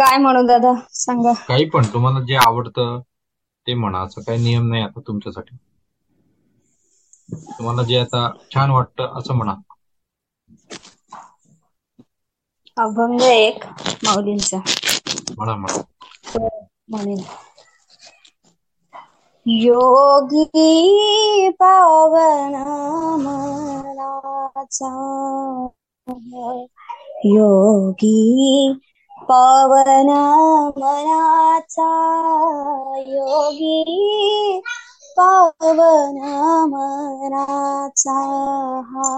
काय 0.00 0.16
म्हणू 0.18 0.42
दादा? 0.46 0.72
सांगा. 0.96 1.32
काही 1.48 1.68
पण. 1.70 1.86
तुम्हाला 1.92 2.20
जे 2.24 2.34
आवडतं 2.38 3.00
ते 3.66 3.74
म्हणा. 3.76 4.00
असं 4.00 4.22
काही 4.22 4.40
नियम 4.40 4.66
नाही 4.68 4.82
आता 4.82 5.00
तुमच्यासाठी. 5.06 5.56
तुम्हाला 7.50 7.82
जे 7.84 7.98
आता 7.98 8.28
छान 8.48 8.70
वाटतं 8.72 9.18
असं 9.18 9.34
म्हणा. 9.34 9.54
अभंग 12.76 13.20
एक 13.24 13.64
माऊलींचा. 14.04 14.60
म्हणा 15.30 15.54
म्हणा. 15.56 15.82
म्हणेन. 16.88 17.24
योगी 19.46 20.44
पावन 21.58 22.54
मनाचा 23.22 24.90
योगी 27.26 28.14
पावन 29.30 30.08
मनाचा 30.76 31.88
योगी 33.08 34.60
पावन 35.16 36.18
मनाचा 36.72 38.18
हा 38.88 39.10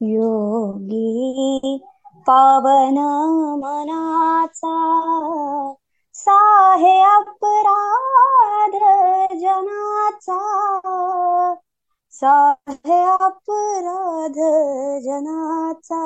योगी 0.00 1.78
पावन 2.26 2.98
मनाचा 3.62 4.74
साहे 6.14 6.94
अपराध 7.06 8.74
जनाचा 9.40 10.38
साहे 12.14 13.00
अपराध 13.18 14.38
जनाचा. 15.04 16.02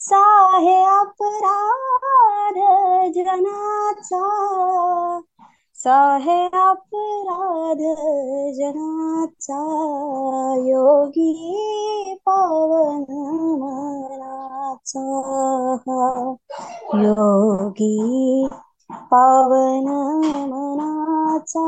साहे 0.00 0.84
अपराध 0.84 2.54
जनाचा. 3.14 4.22
साहे 5.74 6.46
अपराध 6.46 7.78
जनाचा. 8.54 9.60
योगी 10.58 12.14
पावन 12.26 13.04
मनाचा. 13.60 15.04
योगी 16.94 18.48
पावन 18.92 19.88
मनाचा. 20.50 21.66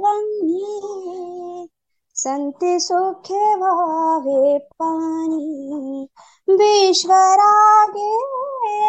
संते 2.25 2.79
सुखे 2.79 3.55
व्हावे 3.55 4.57
पाणी 4.79 6.07
विश्वरागे 6.47 8.13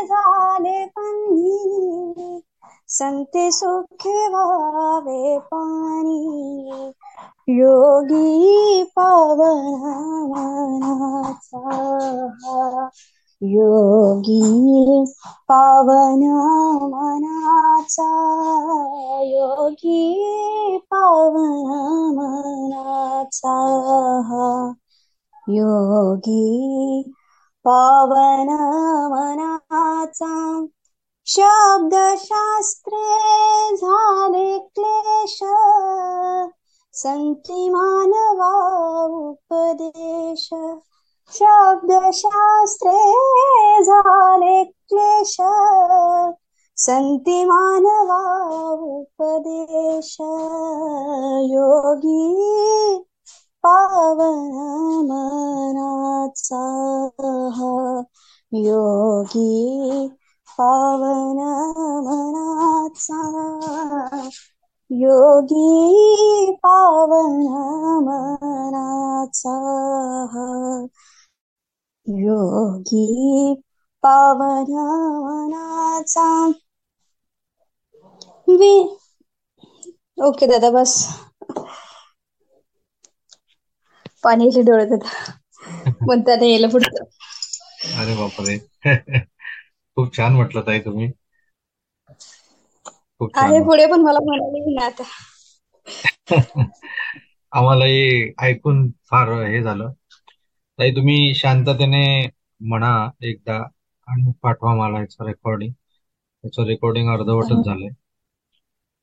झाले 0.06 0.84
वन्नी 0.84 2.41
संते 2.89 3.51
सुखे 3.53 4.17
व्हावे 4.28 5.39
पाणी 5.53 6.93
योगी 7.48 8.83
पावनाचा 8.97 9.61
योगी 13.43 15.05
पावना 15.48 16.37
मना 16.89 17.36
योगी 25.49 27.03
पावन 27.65 28.49
मनाचा 29.12 30.67
शब्दशास्त्रे 31.27 32.17
झाले 33.77 34.59
क्लेश. 34.59 35.39
संती 36.93 37.69
मानवा 37.69 38.53
उपदेश. 39.05 40.49
शब्दशास्त्रे 41.33 43.03
झाले 43.85 44.65
क्लेश. 44.65 45.37
संती 46.77 47.45
मानवा 47.45 48.49
उपदेश. 48.75 50.17
पावन 60.59 61.39
मनाचा 62.06 63.21
योगी 64.91 66.53
पावन 66.62 67.37
मनाचा 68.06 69.56
योगी 72.06 73.05
पावन 74.05 74.72
मनाचा 75.22 76.27
वि 78.53 78.71
ओके 80.19 80.47
दादा 80.49 80.71
बस. 80.73 80.97
पाणी 84.25 84.44
येते 84.47 84.62
डोळ्यात 84.62 84.93
आता 84.94 85.33
म्हणतात 86.00 86.43
यायला 86.43 86.69
पुढचं. 86.69 87.05
अरे 87.94 88.15
बापरे. 88.17 88.56
खूप 89.97 90.12
छान 90.15 90.33
म्हटलं 90.34 90.62
ताई 90.65 90.81
तुम्ही. 90.83 91.12
खूप 93.21 93.34
छान 93.34 93.55
आहे 93.55 93.65
पुढे 93.65 93.87
पण 93.87 94.01
मला 94.03 94.19
म्हणाले 94.23 94.75
ना 94.75 94.84
आता. 94.87 95.03
आम्हालाही 97.53 98.33
ऐकून 98.41 98.89
फार 99.05 99.33
हे 99.45 99.62
झालं. 99.62 99.93
ताई 100.79 100.91
तुम्ही 100.93 101.35
शांततेने 101.35 102.03
म्हणा 102.61 102.91
एकदा 103.23 103.56
आणि 104.09 104.33
पाठवा 104.43 104.75
मला 104.77 105.01
याचं 105.01 105.25
रेकॉर्डिंग 105.27 105.73
याचं 106.45 106.67
रेकॉर्डिंग 106.67 107.09
अर्धवटच 107.11 107.65
झालंय. 107.65 107.91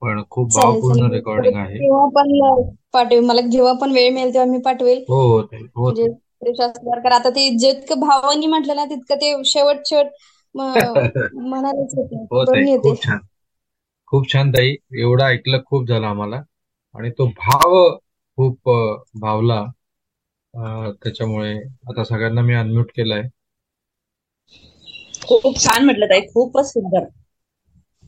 पण 0.02 0.22
खूप 0.30 0.52
चालेल 0.52 0.82
भावपूर्ण 0.82 1.10
चालेल. 1.10 1.12
रेकॉर्डिंग 1.12 1.56
आहे. 1.58 1.80
जेव्हा 1.80 2.06
पण 2.14 2.32
पाठवेल 2.94 3.26
मला 3.26 3.42
जेव्हा 3.48 3.74
पण 3.78 3.92
वेळ 3.92 4.12
मिळेल 4.12 4.34
तेव्हा 4.34 4.50
मी 4.52 4.60
पाठवेल. 4.64 5.04
हो 5.10 5.22
हो 5.28 5.42
ताई 5.46 5.64
हो. 5.78 5.92
म्हणजे 5.92 6.04
ताई 6.04 6.14
श्रीशास्त्री 6.36 6.90
कारण 6.92 7.14
आता 7.14 7.30
ते 7.32 7.50
जितकं 7.58 8.00
भावानी 8.02 8.48
म्हटलं 8.48 8.76
ना 8.76 8.86
तितकं 8.88 9.16
ते 9.18 9.34
शेवट 9.48 9.86
शेवट 9.86 10.08
येते 10.56 12.16
हो 12.16 12.44
ताई 12.44 12.62
येते 12.62 12.90
खूप 12.90 13.04
छान. 13.04 13.18
खूप 14.08 14.34
छान 14.34 14.52
ताई 14.52 14.76
एवढं 15.00 15.24
ऐकलं 15.24 15.62
खूप 15.66 15.88
झालं 15.88 16.08
आम्हाला. 16.08 16.42
आणि 16.96 17.10
तो 17.10 17.26
भाव 17.28 17.96
खूप 18.38 18.70
अं, 18.70 19.04
भावला. 19.20 19.60
अं, 20.54 20.92
त्याच्यामुळे 21.04 21.54
आता 21.90 22.04
सगळ्यांना 22.04 22.42
मी 22.42 22.54
अनम्यूट 22.54 22.92
केलंय. 22.96 23.22
खूप 25.28 25.60
छान 25.60 25.86
म्हटलं 25.86 26.06
ताई 26.06 26.22
खूपच 26.22 26.66
सुंदर. 26.66 27.04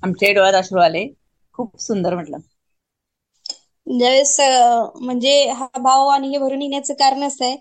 आमच्या 0.03 0.31
डोळ्यात 0.33 0.53
अश्रू 0.53 0.79
आले 0.79 1.07
खूप 1.53 1.79
सुंदर 1.79 2.15
म्हटलं. 2.15 2.37
ज्यावेळेस 3.87 4.39
अं, 4.39 4.89
म्हणजे 5.01 5.49
हा 5.49 5.67
भाव 5.79 6.07
आणि 6.07 6.27
हे 6.27 6.37
भरून 6.37 6.61
येण्याचं 6.61 6.93
कारण 6.93 7.23
असं 7.23 7.45
आहे 7.45 7.55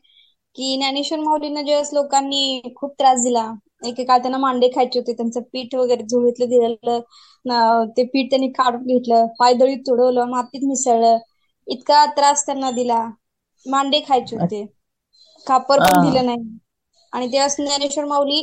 की 0.56 0.77
ज्ञानेश्वर 0.77 1.19
माऊलींना 1.19 1.62
ज्यावेळेस 1.62 1.93
लोकांनी 1.93 2.61
खूप 2.77 2.95
त्रास 2.99 3.22
दिला 3.22 3.53
एकेकाळ 3.84 4.19
त्यांना 4.19 4.39
मांडे 4.39 4.69
खायचे 4.71 4.99
होते 4.99 5.12
त्यांचं 5.12 5.41
पीठ 5.53 5.75
वगैरे 5.75 6.03
झोळीतलं 6.05 6.49
दिलेलं 6.49 7.00
न- 7.45 7.84
ते 7.93 8.05
पीठ 8.06 8.31
त्यांनी 8.31 8.49
काढून 8.53 8.83
घेतलं 8.87 9.27
पायदळीत 9.39 9.78
तुडवलं 9.83 10.28
मातीत 10.28 10.65
मिसळलं 10.65 11.19
इतका 11.66 12.04
त्रास 12.13 12.45
त्यांना 12.47 12.71
दिला. 12.72 13.04
मांडे 13.66 14.01
खायचे 14.03 14.36
होते. 14.36 14.65
खापर 15.47 15.81
पण. 15.83 16.01
दिलं 16.01 16.27
नाही. 16.27 16.59
आणि 17.13 17.27
तेव्हा 17.28 17.47
ज्ञानेश्वर 17.57 18.04
माऊली 18.07 18.41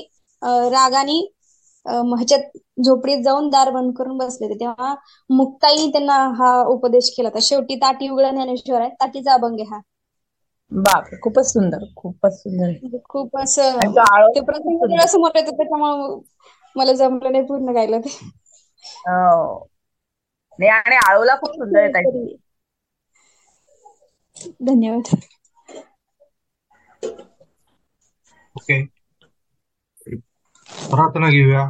रागाने 0.70 1.20
ह्याच्यात 1.86 2.58
झोपडीत 2.80 3.24
जाऊन 3.24 3.50
दार 3.50 3.70
बंद 3.72 3.92
करून 3.96 4.18
बसले 4.18 4.46
होते. 4.46 4.60
तेव्हा 4.60 4.94
मुक्ताईने 5.30 5.92
त्यांना 5.92 6.18
हा 6.38 6.52
उपदेश 6.70 7.10
केला 7.12 7.30
होता. 7.30 7.40
शेवटी 7.44 7.76
ताटी 7.78 8.10
उघडा 8.10 8.32
ज्ञानेश्वर 8.32 8.82
आहे. 8.82 8.90
ताटीचा 8.96 9.34
अभंग 9.34 9.60
हा. 9.66 9.80
बापरे 10.72 11.18
खूपच 11.20 11.46
सुंदर 11.48 11.86
खूपच 11.98 12.34
सुंदर. 12.36 13.00
खूप 13.06 13.38
असं 13.38 13.80
तो 13.80 14.44
प्रसंग 14.44 14.78
सुंदर. 14.78 14.88
डोळ्यासमोर 14.88 15.32
येतो 15.36 15.56
त्याच्यामुळे 15.58 16.20
मला 16.76 16.94
जमलं 16.96 17.32
नाही 17.32 17.46
पूर्ण 17.46 17.74
गायला 17.76 17.98
ते. 18.00 18.18
हो. 19.00 19.68
नाही 20.60 20.70
आणि 20.72 20.96
आळूला 21.04 21.36
खूप 21.38 21.56
सुंदर 21.56 21.80
आहे 21.80 21.88
ताई. 21.90 22.36
धन्यवाद. 24.62 25.16
ओके. 28.56 28.78
प्रार्थना 30.88 31.30
घेऊया. 31.32 31.70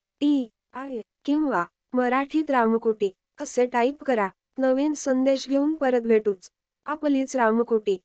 T 0.21 0.49
I 0.73 1.01
किंवा 1.25 1.63
मराठीत 1.93 2.51
रामकोटी 2.51 3.09
असे 3.39 3.65
टाईप 3.65 4.03
करा. 4.03 4.27
नवीन 4.57 4.93
संदेश 4.93 5.47
घेऊन 5.49 5.73
परत 5.75 6.01
भेटूच. 6.01 6.49
आपलीच 6.85 7.35
रामकोटी. 7.35 7.97